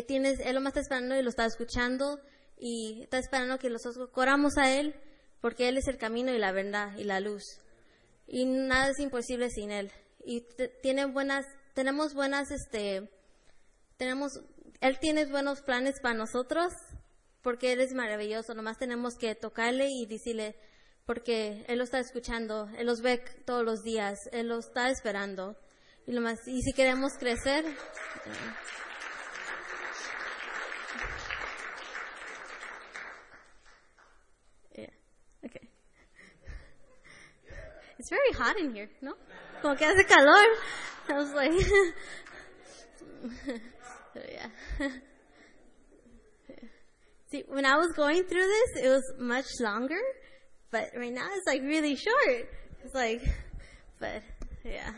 tiene, 0.06 0.34
él 0.44 0.54
lo 0.54 0.60
más 0.60 0.70
está 0.70 0.80
esperando 0.80 1.16
y 1.16 1.22
lo 1.22 1.28
está 1.28 1.44
escuchando 1.44 2.18
y 2.58 3.02
está 3.02 3.18
esperando 3.18 3.58
que 3.58 3.68
los 3.68 3.82
coramos 4.12 4.56
a 4.56 4.72
él 4.72 4.94
porque 5.42 5.68
Él 5.68 5.76
es 5.76 5.88
el 5.88 5.98
camino 5.98 6.32
y 6.32 6.38
la 6.38 6.52
verdad 6.52 6.96
y 6.96 7.04
la 7.04 7.20
luz. 7.20 7.58
Y 8.26 8.46
nada 8.46 8.90
es 8.90 9.00
imposible 9.00 9.50
sin 9.50 9.72
Él. 9.72 9.92
Y 10.24 10.46
tiene 10.80 11.04
buenas, 11.04 11.44
tenemos 11.74 12.14
buenas, 12.14 12.52
este, 12.52 13.10
tenemos, 13.98 14.40
Él 14.80 14.98
tiene 15.00 15.26
buenos 15.26 15.60
planes 15.60 16.00
para 16.00 16.14
nosotros, 16.14 16.72
porque 17.42 17.72
Él 17.72 17.80
es 17.80 17.92
maravilloso. 17.92 18.54
Nomás 18.54 18.78
tenemos 18.78 19.16
que 19.16 19.34
tocarle 19.34 19.88
y 19.90 20.06
decirle, 20.06 20.54
porque 21.06 21.64
Él 21.66 21.78
lo 21.78 21.84
está 21.84 21.98
escuchando, 21.98 22.70
Él 22.78 22.86
los 22.86 23.02
ve 23.02 23.18
todos 23.44 23.64
los 23.64 23.82
días, 23.82 24.20
Él 24.30 24.46
lo 24.46 24.60
está 24.60 24.90
esperando. 24.90 25.56
Y, 26.06 26.12
lo 26.12 26.20
más, 26.20 26.38
y 26.46 26.60
si 26.62 26.72
queremos 26.72 27.12
crecer, 27.18 27.64
it's 38.02 38.10
very 38.10 38.32
hot 38.32 38.58
in 38.58 38.74
here, 38.74 38.90
¿no? 39.00 39.14
Como 39.62 39.76
que 39.76 39.84
hace 39.84 40.04
calor. 40.04 40.44
I 41.08 41.12
was 41.12 41.32
like, 41.34 41.52
so 44.12 44.20
yeah. 44.28 44.48
See, 47.30 47.44
when 47.46 47.64
I 47.64 47.76
was 47.76 47.92
going 47.92 48.24
through 48.24 48.46
this, 48.46 48.84
it 48.84 48.88
was 48.88 49.04
much 49.18 49.46
longer, 49.60 50.00
but 50.72 50.90
right 50.96 51.12
now 51.12 51.28
it's 51.32 51.46
like 51.46 51.62
really 51.62 51.94
short. 51.94 52.48
It's 52.84 52.94
like, 52.94 53.22
but 54.00 54.22
yeah, 54.64 54.90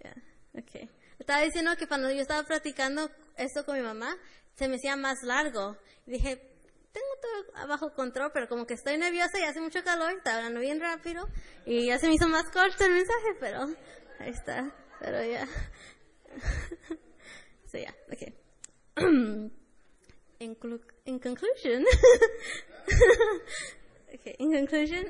yeah, 0.00 0.14
okay. 0.58 0.90
Estaba 1.18 1.42
diciendo 1.42 1.76
que 1.76 1.86
cuando 1.86 2.10
yo 2.10 2.20
estaba 2.20 2.42
practicando 2.42 3.10
esto 3.36 3.64
con 3.64 3.76
mi 3.76 3.82
mamá, 3.82 4.16
se 4.54 4.68
me 4.68 4.76
hacía 4.76 4.96
más 4.96 5.22
largo. 5.22 5.76
Dije, 6.06 6.36
tengo 6.92 7.06
todo 7.20 7.68
bajo 7.68 7.94
control, 7.94 8.30
pero 8.32 8.48
como 8.48 8.66
que 8.66 8.74
estoy 8.74 8.98
nerviosa 8.98 9.38
y 9.38 9.44
hace 9.44 9.60
mucho 9.60 9.82
calor, 9.82 10.12
está 10.12 10.36
hablando 10.36 10.60
bien 10.60 10.80
rápido 10.80 11.26
y 11.64 11.86
ya 11.86 11.98
se 11.98 12.08
me 12.08 12.14
hizo 12.14 12.28
más 12.28 12.44
corto 12.50 12.84
el 12.84 12.92
mensaje, 12.92 13.34
pero 13.40 13.60
ahí 14.18 14.30
está, 14.30 14.74
pero 15.00 15.24
ya. 15.24 15.48
so 17.70 17.78
yeah, 17.78 17.94
okay. 18.12 18.34
in, 18.96 19.50
in 21.06 21.18
conclusion, 21.18 21.84
okay, 24.14 24.36
in 24.38 24.52
conclusion, 24.52 25.06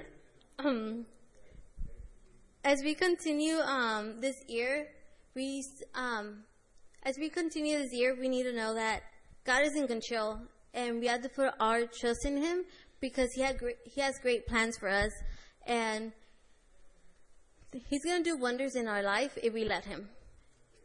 as 2.64 2.82
we 2.82 2.94
continue 2.94 3.56
um, 3.56 4.20
this 4.20 4.36
year, 4.48 4.86
we 5.34 5.64
um, 5.94 6.44
as 7.02 7.18
we 7.18 7.28
continue 7.28 7.78
this 7.78 7.92
year, 7.92 8.16
we 8.18 8.28
need 8.28 8.44
to 8.44 8.52
know 8.52 8.74
that 8.74 9.02
God 9.44 9.64
is 9.64 9.74
in 9.74 9.88
control, 9.88 10.38
and 10.72 11.00
we 11.00 11.06
have 11.08 11.22
to 11.22 11.28
put 11.28 11.52
our 11.58 11.82
trust 11.86 12.24
in 12.24 12.36
Him 12.36 12.64
because 13.00 13.32
He 13.34 13.42
had 13.42 13.58
He 13.84 14.00
has 14.00 14.18
great 14.20 14.46
plans 14.46 14.76
for 14.78 14.88
us, 14.88 15.10
and 15.66 16.12
He's 17.88 18.04
gonna 18.04 18.22
do 18.22 18.36
wonders 18.36 18.76
in 18.76 18.86
our 18.86 19.02
life 19.02 19.36
if 19.42 19.52
we 19.52 19.64
let 19.64 19.84
Him. 19.84 20.08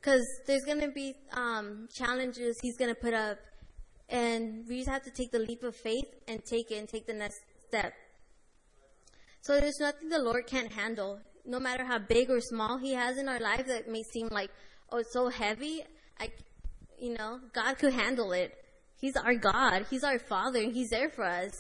Because 0.01 0.25
there's 0.47 0.63
gonna 0.65 0.91
be 0.91 1.13
um, 1.33 1.87
challenges 1.93 2.57
He's 2.61 2.77
gonna 2.77 2.95
put 2.95 3.13
up, 3.13 3.37
and 4.09 4.65
we 4.67 4.79
just 4.79 4.89
have 4.89 5.03
to 5.03 5.11
take 5.11 5.31
the 5.31 5.39
leap 5.39 5.61
of 5.63 5.75
faith 5.75 6.07
and 6.27 6.43
take 6.43 6.71
it 6.71 6.79
and 6.79 6.89
take 6.89 7.05
the 7.05 7.13
next 7.13 7.41
step. 7.67 7.93
So 9.41 9.59
there's 9.59 9.79
nothing 9.79 10.09
the 10.09 10.19
Lord 10.19 10.47
can't 10.47 10.71
handle, 10.71 11.19
no 11.47 11.59
matter 11.59 11.85
how 11.85 11.97
big 11.97 12.29
or 12.29 12.41
small 12.41 12.77
He 12.77 12.93
has 12.93 13.17
in 13.17 13.29
our 13.29 13.39
life 13.39 13.65
that 13.67 13.87
may 13.87 14.03
seem 14.03 14.27
like, 14.29 14.51
oh, 14.91 14.97
it's 14.97 15.13
so 15.13 15.29
heavy. 15.29 15.81
I, 16.19 16.29
you 16.99 17.13
know, 17.13 17.39
God 17.53 17.77
could 17.77 17.93
handle 17.93 18.33
it. 18.33 18.53
He's 18.99 19.15
our 19.15 19.35
God. 19.35 19.85
He's 19.89 20.03
our 20.03 20.19
Father. 20.19 20.59
and 20.59 20.73
He's 20.73 20.89
there 20.89 21.09
for 21.09 21.23
us. 21.23 21.51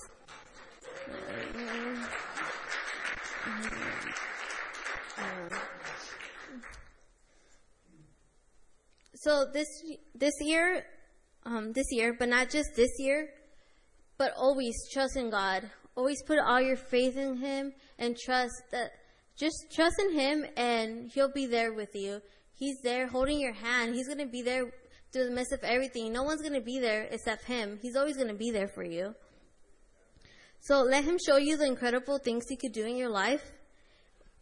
So 9.15 9.45
this 9.53 9.67
this 10.15 10.33
year, 10.41 10.85
um, 11.45 11.73
this 11.73 11.85
year, 11.91 12.15
but 12.17 12.29
not 12.29 12.49
just 12.49 12.75
this 12.75 12.91
year, 12.99 13.29
but 14.17 14.33
always 14.37 14.75
trust 14.91 15.15
in 15.15 15.29
God. 15.29 15.69
Always 15.95 16.21
put 16.23 16.39
all 16.39 16.61
your 16.61 16.75
faith 16.75 17.17
in 17.17 17.37
Him 17.37 17.73
and 17.97 18.17
trust 18.17 18.53
that. 18.71 18.91
Just 19.37 19.71
trust 19.71 19.95
in 19.99 20.13
Him, 20.13 20.45
and 20.57 21.11
He'll 21.11 21.31
be 21.31 21.45
there 21.45 21.73
with 21.73 21.95
you. 21.95 22.21
He's 22.55 22.79
there 22.81 23.07
holding 23.07 23.39
your 23.39 23.53
hand. 23.53 23.93
He's 23.93 24.07
going 24.07 24.19
to 24.19 24.25
be 24.25 24.41
there 24.41 24.71
through 25.13 25.25
the 25.25 25.35
midst 25.35 25.53
of 25.53 25.63
everything. 25.63 26.11
No 26.11 26.23
one's 26.23 26.41
going 26.41 26.55
to 26.55 26.61
be 26.61 26.79
there 26.79 27.03
except 27.11 27.45
Him. 27.45 27.77
He's 27.81 27.95
always 27.95 28.15
going 28.15 28.29
to 28.29 28.33
be 28.33 28.49
there 28.49 28.67
for 28.67 28.83
you. 28.83 29.13
So 30.61 30.81
let 30.81 31.03
Him 31.03 31.17
show 31.23 31.37
you 31.37 31.55
the 31.55 31.65
incredible 31.65 32.17
things 32.17 32.45
He 32.49 32.57
could 32.57 32.73
do 32.73 32.85
in 32.85 32.97
your 32.97 33.09
life, 33.09 33.51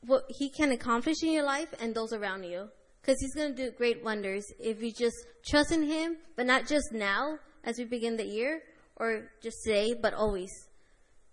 what 0.05 0.23
He 0.29 0.49
can 0.49 0.71
accomplish 0.71 1.17
in 1.23 1.31
your 1.31 1.45
life, 1.45 1.73
and 1.79 1.93
those 1.93 2.13
around 2.13 2.43
you. 2.43 2.69
Because 3.01 3.19
He's 3.19 3.35
going 3.35 3.53
to 3.53 3.65
do 3.65 3.71
great 3.77 4.03
wonders 4.03 4.45
if 4.59 4.81
you 4.81 4.93
just 4.93 5.17
trust 5.45 5.73
in 5.73 5.83
Him, 5.83 6.15
but 6.37 6.45
not 6.45 6.67
just 6.67 6.93
now 6.93 7.37
as 7.65 7.77
we 7.77 7.83
begin 7.83 8.15
the 8.15 8.25
year, 8.25 8.61
or 8.95 9.29
just 9.43 9.57
today, 9.65 9.93
but 10.01 10.13
always. 10.13 10.51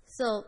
So, 0.07 0.45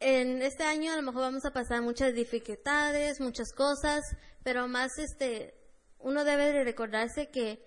en 0.00 0.42
este 0.42 0.64
año 0.64 0.92
a 0.92 0.96
lo 0.96 1.02
mejor 1.02 1.22
vamos 1.22 1.44
a 1.44 1.52
pasar 1.52 1.82
muchas 1.82 2.14
dificultades, 2.14 3.20
muchas 3.20 3.52
cosas, 3.52 4.02
pero 4.44 4.68
más 4.68 4.90
este, 4.98 5.54
uno 5.98 6.24
debe 6.24 6.52
de 6.52 6.64
recordarse 6.64 7.30
que 7.30 7.64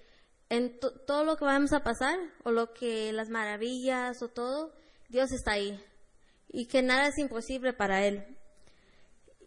en 0.50 0.79
to- 0.79 0.91
todo 1.05 1.24
lo 1.24 1.38
que 1.38 1.45
vamos 1.45 1.74
a 1.74 1.83
pasar, 1.83 2.17
o 2.43 2.51
lo 2.51 2.74
que 2.74 3.12
las 3.13 3.29
maravillas, 3.29 4.21
o 4.21 4.29
todo, 4.29 4.74
Dios 5.09 5.31
está 5.31 5.53
ahí. 5.53 5.79
Y 6.48 6.67
que 6.67 6.81
nada 6.81 7.07
es 7.07 7.17
imposible 7.19 7.74
para 7.74 8.05
Él. 8.05 8.38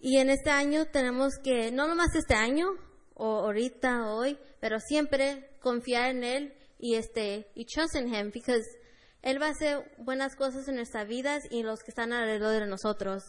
Y 0.01 0.19
en 0.19 0.31
este 0.31 0.51
año 0.51 0.87
tenemos 0.87 1.35
que, 1.43 1.71
no 1.73 1.87
nomás 1.89 2.15
este 2.15 2.35
año, 2.35 2.69
o 3.15 3.39
ahorita, 3.41 4.13
hoy, 4.13 4.39
pero 4.61 4.79
siempre 4.81 5.51
confiar 5.61 6.11
en 6.11 6.25
Él 6.25 6.55
y 6.79 6.95
este, 6.95 7.51
y 7.55 7.65
trust 7.65 7.97
in 7.97 8.13
Him, 8.15 8.31
because 8.33 8.65
Él 9.23 9.41
va 9.41 9.47
a 9.47 9.51
hacer 9.51 9.91
buenas 9.99 10.35
cosas 10.35 10.69
en 10.69 10.77
nuestras 10.77 11.07
vidas 11.07 11.45
y 11.51 11.63
los 11.63 11.81
que 11.83 11.91
están 11.91 12.13
alrededor 12.13 12.61
de 12.61 12.67
nosotros. 12.67 13.23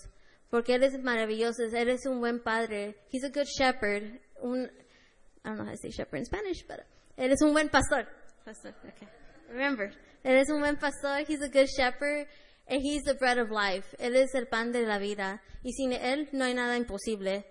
Porque 0.50 0.76
Él 0.76 0.84
es 0.84 1.02
maravilloso, 1.02 1.64
Él 1.64 1.90
es 1.90 2.06
un 2.06 2.20
buen 2.20 2.42
padre. 2.42 2.96
He's 3.12 3.24
a 3.24 3.30
good 3.30 3.46
shepherd. 3.46 4.20
Un, 4.42 4.66
I 4.66 5.50
don't 5.50 5.58
know 5.58 5.66
how 5.66 5.72
to 5.72 5.78
say 5.78 5.90
shepherd 5.92 6.20
in 6.20 6.26
Spanish, 6.26 6.66
but 6.68 6.80
Él 7.18 7.32
es 7.32 7.42
un 7.42 7.54
buen 7.54 7.70
pastor. 7.70 8.08
Pastor, 8.44 8.74
okay. 8.80 9.08
Remember, 9.50 9.92
Él 10.24 10.38
es 10.38 10.50
un 10.50 10.60
buen 10.60 10.78
pastor, 10.78 11.24
He's 11.28 11.42
a 11.42 11.50
good 11.50 11.68
shepherd, 11.68 12.28
and 12.68 12.82
He's 12.82 13.04
the 13.04 13.14
bread 13.14 13.38
of 13.38 13.52
life. 13.52 13.96
Él 14.00 14.16
es 14.16 14.34
el 14.36 14.48
pan 14.48 14.72
de 14.72 14.86
la 14.86 14.98
vida. 14.98 15.42
Y 15.64 15.72
sin 15.74 15.94
Él 15.94 16.28
no 16.34 16.46
hay 16.46 16.54
nada 16.54 16.76
imposible. 16.76 17.46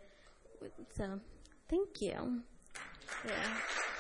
So, 0.97 1.21
thank 1.69 2.01
you. 2.01 2.43
Yeah. 3.25 3.92